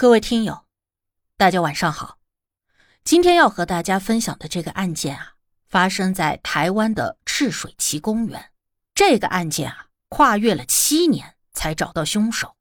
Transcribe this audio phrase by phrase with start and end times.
[0.00, 0.64] 各位听友，
[1.36, 2.20] 大家晚上好。
[3.02, 5.34] 今天要和大家分享的这个案件啊，
[5.68, 8.52] 发生在台湾的赤水旗公园。
[8.94, 12.54] 这个案件啊，跨越了七年才找到凶手，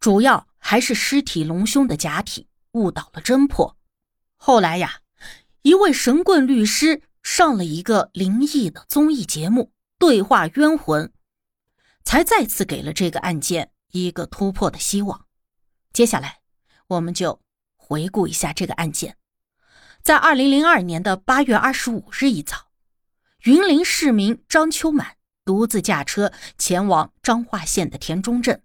[0.00, 3.76] 主要还是尸体隆胸的假体误导了侦破。
[4.36, 5.00] 后来呀，
[5.60, 9.64] 一位神棍律师上了一个灵异的综艺节目
[9.98, 11.08] 《对话冤魂》，
[12.04, 15.26] 才再次给了这个案件一个突破的希望。
[15.92, 16.37] 接下来。
[16.88, 17.40] 我们就
[17.76, 19.16] 回顾一下这个案件。
[20.02, 22.70] 在二零零二年的八月二十五日一早，
[23.44, 28.62] 云林市民张秋满独自驾车前往彰化县的田中镇，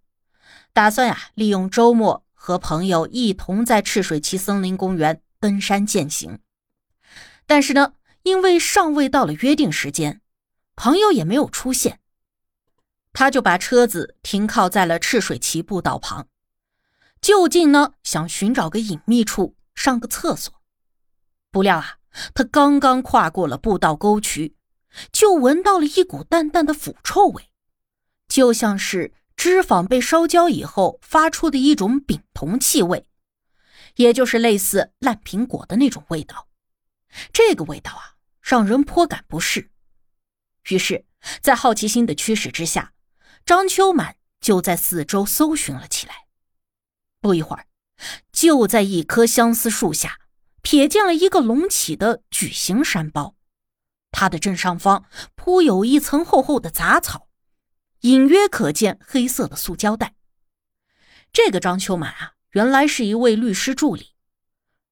[0.71, 6.39] 打算呀利用周末和朋友一同在赤水崎森林公园登山践行。
[7.45, 10.21] 但是呢，因为尚未到了约定时间，
[10.75, 11.99] 朋友也没有出现，
[13.11, 16.27] 他就把车子停靠在了赤水崎步道旁。
[17.23, 20.53] 就近呢，想寻找个隐秘处上个厕所，
[21.49, 21.99] 不料啊，
[22.35, 24.57] 他刚刚跨过了步道沟渠，
[25.09, 27.49] 就闻到了一股淡淡的腐臭味，
[28.27, 33.07] 就像是脂肪被烧焦以后发出的一种丙酮气味，
[33.95, 36.49] 也就是类似烂苹果的那种味道。
[37.31, 39.71] 这个味道啊，让人颇感不适。
[40.67, 41.05] 于是，
[41.41, 42.91] 在好奇心的驱使之下，
[43.45, 46.22] 张秋满就在四周搜寻了起来。
[47.23, 47.67] 不一会儿，
[48.33, 50.19] 就在一棵相思树下，
[50.61, 53.35] 瞥见了一个隆起的矩形山包，
[54.11, 57.29] 它的正上方铺有一层厚厚的杂草，
[58.01, 60.15] 隐约可见黑色的塑胶袋。
[61.31, 64.09] 这个张秋满啊，原来是一位律师助理。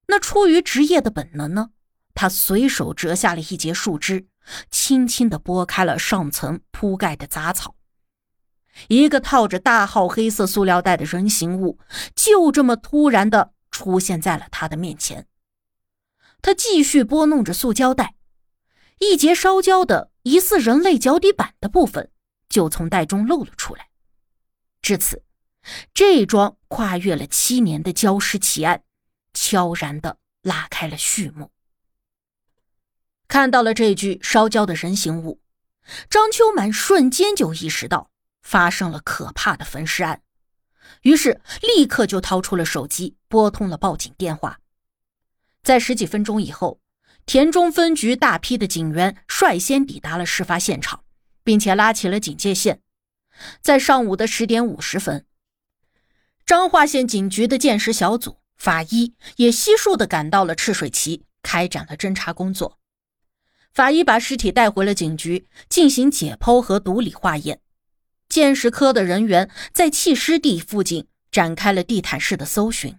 [0.06, 1.72] 那出于职业的本能呢，
[2.14, 4.26] 他随手折下了一截树枝，
[4.70, 7.76] 轻轻地拨开了上层铺盖的杂草。
[8.88, 11.78] 一个套着大号黑色塑料袋的人形物，
[12.14, 15.26] 就这么突然的出现在了他的面前。
[16.40, 18.16] 他继续拨弄着塑胶袋，
[18.98, 22.10] 一截烧焦的疑似人类脚底板的部分
[22.48, 23.88] 就从袋中露了出来。
[24.80, 25.22] 至此，
[25.94, 28.82] 这桩跨越了七年的焦尸奇案
[29.32, 31.50] 悄然的拉开了序幕。
[33.28, 35.40] 看到了这具烧焦的人形物，
[36.10, 38.11] 张秋满瞬间就意识到。
[38.42, 40.22] 发生了可怕的焚尸案，
[41.02, 44.58] 于是立刻就掏出了手机，拨通了报警电话。
[45.62, 46.80] 在十几分钟以后，
[47.24, 51.04] 田中分局大批的警员率先抵达了事发现场，
[51.44, 52.80] 并且拉起了警戒线。
[53.62, 55.24] 在上午的十点五十分，
[56.44, 62.78] 彰化县警局的鉴识小组、法医也悉数的赶到了赤水旗，开展了侦查工作。
[63.72, 67.61] 法医把尸体带回了警局，进行解剖和毒理化验。
[68.32, 72.98] 鉴识科的人员在弃尸地附近展开了地毯式的搜寻。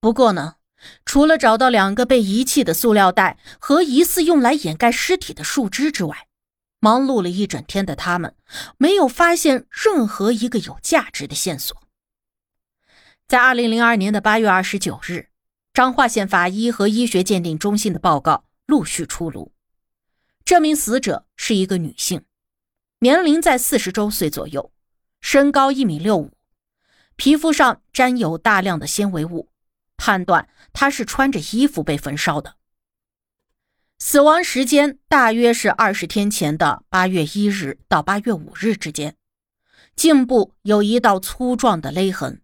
[0.00, 0.56] 不过呢，
[1.04, 6.26] 除了找到两个被遗弃的塑料袋和疑似用来掩盖尸体的树枝之外，
[6.80, 8.34] 忙碌了一整天的他们
[8.76, 11.80] 没有发现任何一个有价值的线索。
[13.28, 15.28] 在二零零二年的八月二十九日，
[15.72, 19.52] 彰化县法医和医学鉴定中心的报告陆续出炉，
[20.44, 22.24] 这名死者是一个女性。
[23.00, 24.72] 年龄在四十周岁左右，
[25.20, 26.32] 身高一米六五，
[27.16, 29.50] 皮肤上沾有大量的纤维物，
[29.98, 32.56] 判断他是穿着衣服被焚烧的。
[33.98, 39.14] 死亡时间大约是二十天前的八月一日到八月五日之间，
[39.94, 42.40] 颈部有一道粗壮的勒痕，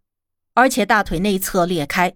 [0.52, 2.14] 而且大腿内侧裂开，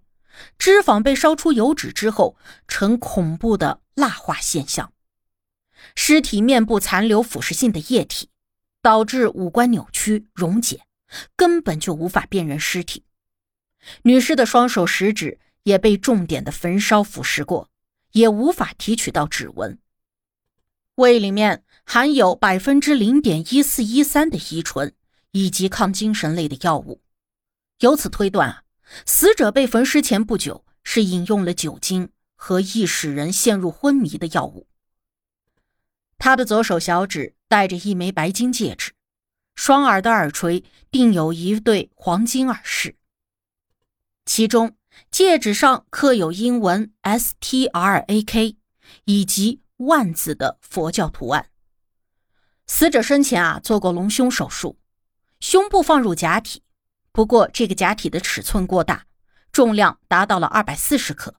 [0.58, 2.36] 脂肪被烧出油脂之后
[2.68, 4.92] 呈恐怖的蜡化现象。
[5.94, 8.30] 尸体面部残留腐蚀性的液体，
[8.82, 10.86] 导致五官扭曲溶解，
[11.36, 13.04] 根本就无法辨认尸体。
[14.02, 17.70] 女尸的双手食指也被重点的焚烧腐蚀过，
[18.12, 19.78] 也无法提取到指纹。
[20.96, 24.94] 胃里面含有百分之零点一四一三的乙醇
[25.32, 27.02] 以及抗精神类的药物，
[27.80, 28.62] 由此推断啊，
[29.04, 34.66] 死者被焚尸前不久是饮用了酒精和易使人陷入昏迷的药物。
[36.18, 38.92] 他的左手小指戴着一枚白金戒指，
[39.54, 42.96] 双耳的耳垂钉有一对黄金耳饰，
[44.24, 44.76] 其中
[45.10, 48.56] 戒指上刻有英文 S T R A K
[49.04, 51.50] 以及万字的佛教图案。
[52.66, 54.78] 死者生前啊做过隆胸手术，
[55.38, 56.62] 胸部放入假体，
[57.12, 59.06] 不过这个假体的尺寸过大，
[59.52, 61.36] 重量达到了二百四十克，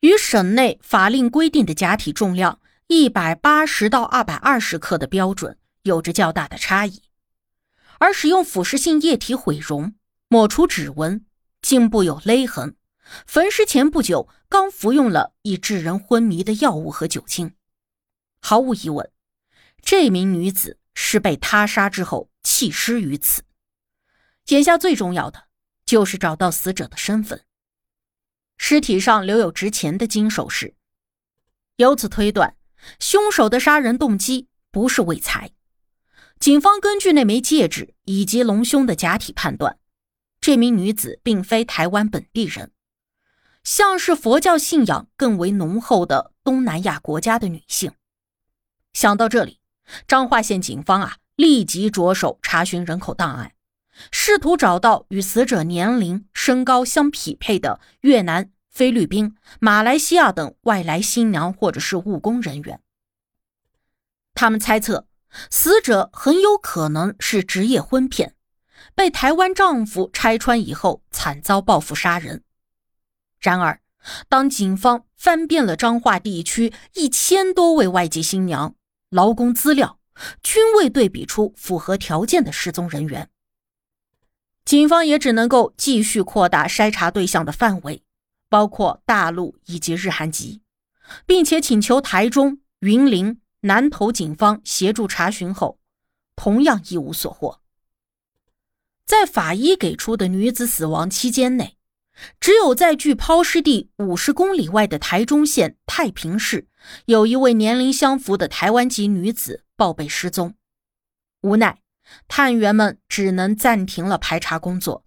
[0.00, 7.02] 与省内法令规定的假体重量一百八十到二百二十克的标准有着较大的差异。
[7.98, 9.94] 而使用腐蚀性液体毁容、
[10.28, 11.26] 抹除指纹、
[11.60, 12.76] 颈部有勒痕，
[13.26, 17.54] 焚尸前不久刚服用了以致人昏迷的药物和酒精，
[18.40, 19.10] 毫无疑问。
[19.82, 23.42] 这名女子是被他杀之后弃尸于此。
[24.46, 25.44] 眼下最重要的
[25.84, 27.44] 就是找到死者的身份。
[28.56, 30.74] 尸体上留有值钱的金首饰，
[31.76, 32.56] 由此推断，
[32.98, 35.50] 凶手的杀人动机不是为财。
[36.38, 39.78] 警方根据那枚戒指以及隆胸的假体判断，
[40.40, 42.72] 这名女子并非台湾本地人，
[43.64, 47.92] 像是佛教信仰更为浓厚的东南亚国家的女性。
[48.92, 49.58] 想到这里。
[50.06, 53.52] 彰化县警方啊，立即着手查询人口档案，
[54.12, 62.80] 试图找到与死者年龄、身高相匹配的越南、菲律宾、马来西亚等外来新娘或者是务工人员。
[64.34, 65.08] 他们猜测，
[65.50, 68.34] 死者很有可能是职业婚骗，
[68.94, 72.44] 被台湾丈夫拆穿以后惨遭报复杀人。
[73.40, 73.80] 然而，
[74.28, 78.76] 当警方翻遍了彰化地区一千多位外籍新娘，
[79.10, 79.98] 劳工资料
[80.42, 83.28] 均未对比出符合条件的失踪人员，
[84.64, 88.02] 警方也只能够继续扩大筛查对象的范围，
[88.48, 90.62] 包括大陆以及日韩籍，
[91.26, 95.78] 并且请求台中、云林、南投警方协助查询后，
[96.36, 97.60] 同样一无所获。
[99.04, 101.76] 在法医给出的女子死亡期间内。
[102.40, 106.66] 只有在距抛尸地五十公里外的台中县太平市，
[107.04, 110.54] 有一位年龄相符的台湾籍女子报备失踪。
[111.42, 111.78] 无奈，
[112.26, 115.04] 探员们只能暂停了排查工作，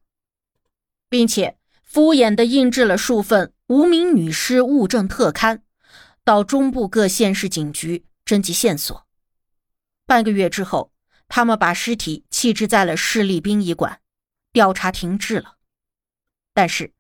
[1.10, 1.58] 并且
[1.94, 5.62] 敷衍地印制了数份无名女尸物证特刊，
[6.24, 9.06] 到中部各县市警局征集线索。
[10.06, 10.94] 半个月之后，
[11.28, 14.00] 他们把尸体弃置在了市立殡仪馆，
[14.54, 15.58] 调查停滞了。
[16.54, 16.94] 但是。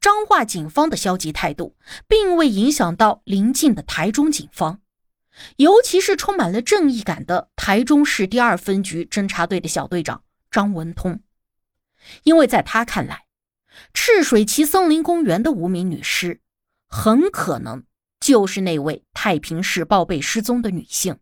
[0.00, 1.76] 彰化警方的消极态度，
[2.08, 4.80] 并未影响到邻近的台中警方，
[5.58, 11.20] 尤其是充满了正义感的台中市第二分局侦查队的小队长张文通，
[12.24, 13.26] 因为在他看来，
[13.94, 16.40] 赤水旗森林公园的无名女尸，
[16.88, 17.84] 很可能
[18.20, 21.18] 就是那位太平市报备失踪的女性，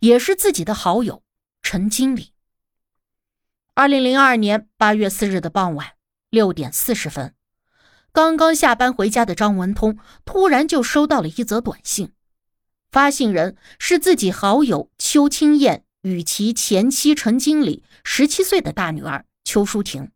[0.00, 1.22] 也是自己的好友
[1.62, 2.32] 陈经理。
[3.74, 5.92] 二零零二年八月四日的傍晚
[6.28, 7.34] 六点四十分。
[8.12, 12.12] 刚刚下班回家的张文通突然就收到了一则短信，
[12.90, 20.10] 发信人是自己好友邱清燕与其前妻陈经理十七岁的大女儿邱淑婷。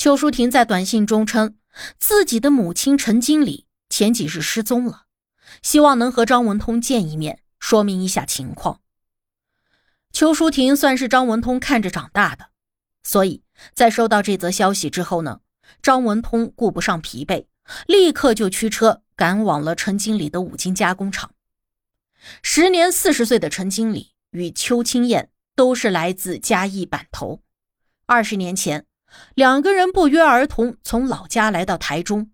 [0.00, 1.58] 邱淑婷在短信中称，
[1.98, 5.02] 自己的母亲陈经理前几日失踪了，
[5.60, 8.80] 希望能和张文通见一面，说明一下情况。
[10.10, 12.46] 邱淑婷算是张文通看着长大的，
[13.02, 13.42] 所以
[13.74, 15.40] 在收到这则消息之后呢。
[15.82, 17.44] 张文通顾不上疲惫，
[17.86, 21.34] 立刻就驱车赶往了陈经理的五金加工厂。
[22.42, 27.42] 时年四十岁的陈经理与邱清燕都是来自嘉义板头。
[28.06, 28.86] 二十年前，
[29.34, 32.30] 两个人不约而同从老家来到台中，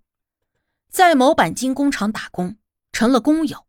[0.90, 2.56] 在某钣金工厂打工，
[2.92, 3.66] 成了工友。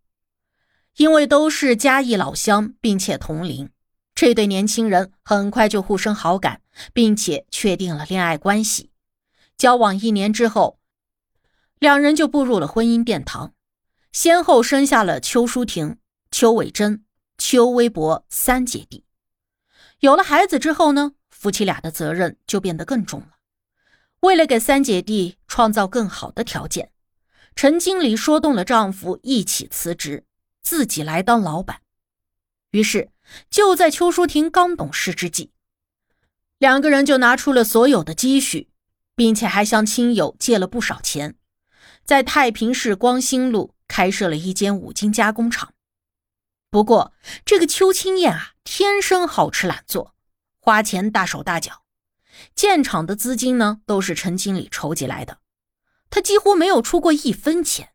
[0.98, 3.70] 因为都是嘉义老乡，并且同龄，
[4.16, 6.62] 这对年轻人很快就互生好感，
[6.92, 8.92] 并且确定了恋爱关系。
[9.58, 10.80] 交往一年之后，
[11.78, 13.54] 两人就步入了婚姻殿堂，
[14.12, 16.00] 先后生下了邱淑婷、
[16.32, 17.06] 邱伟珍、
[17.38, 19.04] 邱微博三姐弟。
[20.00, 23.38] 有了孩子之后呢，夫妻俩的责任就变得更重了。
[24.22, 26.92] 为了给三姐弟创造更好的条件，
[27.56, 30.26] 陈经理说动了丈夫一起辞职，
[30.62, 31.82] 自己来当老板。
[32.72, 33.12] 于是，
[33.50, 35.52] 就在邱淑婷刚懂事之际，
[36.58, 38.70] 两个人就拿出了所有的积蓄。
[39.18, 41.34] 并且还向亲友借了不少钱，
[42.06, 45.74] 在太平市光兴路开设了一间五金加工厂。
[46.70, 47.12] 不过，
[47.44, 50.14] 这个邱青燕啊，天生好吃懒做，
[50.68, 51.84] 花钱大手大脚，
[52.54, 55.40] 建厂的资金呢都是陈经理筹集来的，
[56.10, 57.94] 他几乎没有出过一分钱。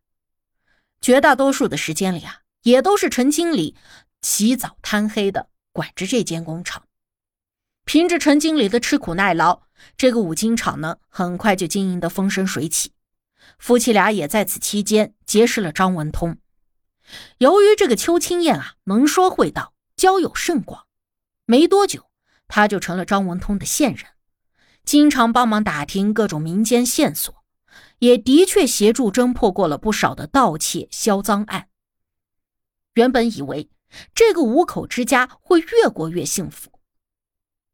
[1.02, 3.76] 绝大多数的时间里啊，也都是陈经理
[4.23, 6.85] 起早贪黑的管着这间工厂。
[7.85, 9.64] 凭着陈经理的吃苦耐劳，
[9.99, 12.95] 这个五金厂呢，很快就经营得风生水起。
[13.59, 16.38] 夫妻俩也在此期间结识了张文通。
[17.37, 20.87] 由于这个邱青燕啊，能说会道，交友甚广，
[21.45, 22.07] 没多久，
[22.54, 24.04] 他就成了张文通的线人，
[24.85, 27.35] 经常帮忙打听各种民间线索，
[28.00, 31.68] 也的确协助侦破过了不少的盗窃销赃案。
[32.92, 33.71] 原本以为
[34.14, 36.78] 这个五口之家会越过越幸福。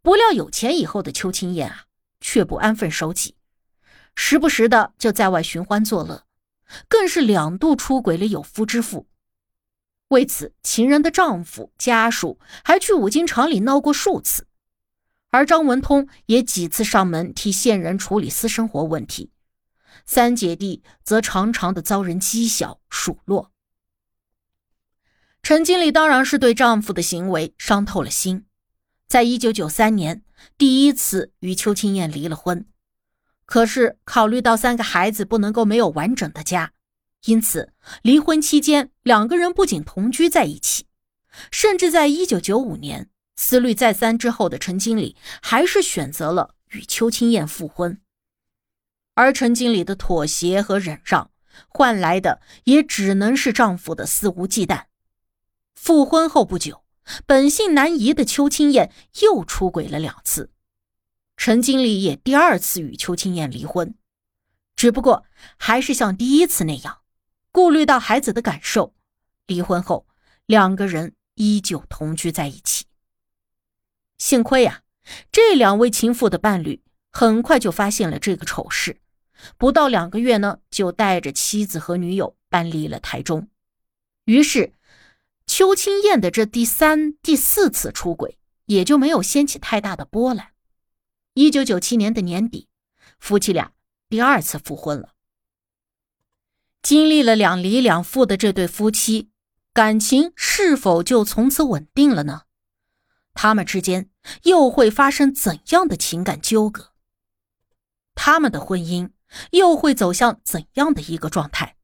[0.00, 1.86] 不料有钱以后的邱青燕啊，
[2.20, 3.34] 却不安分守己，
[4.14, 6.22] 时不时的就在外寻欢作乐，
[6.86, 9.08] 更是两度出轨了有夫之妇。
[10.10, 14.46] 为此，情人的丈夫家属还去五金厂里闹过数次，
[15.30, 19.30] 而张文通也几次上门替线人处理私生活问题，
[20.06, 23.52] 三姐弟则常常的遭人讥笑数落。
[25.42, 28.46] 陈经理当然是对丈夫的行为伤透了心。
[29.06, 30.22] 在一九九三年，
[30.58, 32.66] 第一次与邱青燕离了婚，
[33.46, 36.72] 可是考虑到三个孩子不能够没有完整的家，
[37.24, 40.86] 因此离婚期间两个人不仅同居在一起，
[41.50, 43.08] 甚至在一九九五年
[43.40, 48.00] 思虑再三之后的陈经理还是选择了与邱青燕复婚，
[49.14, 51.30] 而陈经理的妥协和忍让
[51.68, 54.86] 换来的也只能是丈夫的肆无忌惮。
[55.76, 56.82] 复婚后不久。
[57.24, 58.92] 本性难移的邱青燕
[59.22, 60.50] 又出轨了两次，
[61.38, 63.94] 陈经理也第二次与邱青燕离婚，
[64.76, 65.24] 只不过
[65.56, 66.98] 还是像第一次那样，
[67.50, 68.94] 顾虑到孩子的感受，
[69.46, 70.06] 离婚后
[70.44, 72.77] 两个人依旧同居在一起。
[74.18, 74.82] 幸亏呀，
[75.32, 79.00] 这两位情妇的伴侣很快就发现了这个丑事，
[79.56, 83.48] 不到两个月呢，就带着妻子和女友搬离了台中，
[84.26, 84.74] 于是。
[85.50, 90.48] 邱清燕的这第三、第四次出轨也就没有掀起太大的波澜。
[91.32, 92.68] 一九九七年的年底，
[93.18, 93.72] 夫妻俩
[94.10, 95.14] 第二次复婚了。
[96.82, 99.30] 经历了两离两复的这对夫妻，
[99.72, 102.42] 感情是否就从此稳定了呢？
[103.40, 104.10] 他们之间
[104.42, 106.88] 又会发生怎样的情感纠葛？
[108.16, 109.10] 他们的婚姻
[109.52, 111.76] 又会走向怎样的一个状态？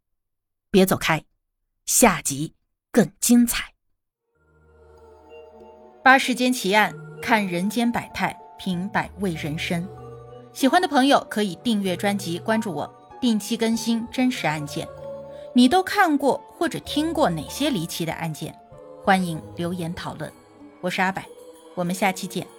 [0.68, 1.24] 别走开，
[1.86, 2.56] 下集。
[2.90, 3.72] 更精彩。
[6.02, 6.92] 八世间奇案，
[7.22, 9.88] 看人间百态，品百味人生。
[10.52, 14.88] 喜欢的朋友可以订阅专辑，关注我，定期更新真实案件。
[15.54, 18.56] 你都看过或者听过哪些离奇的案件？
[19.04, 20.32] 欢迎留言讨论。
[20.80, 21.20] 我是阿柏，
[21.74, 22.53] 我们下期见。